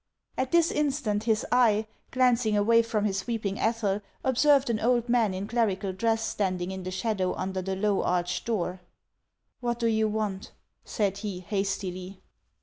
[0.35, 5.31] At this instant his eye, glancing away from his weeping Ethel, observed an old man
[5.31, 8.81] in clerical dress standing in the shadow under the low, arched door."
[9.61, 10.53] What do you want?"
[10.95, 12.19] said he, hastily.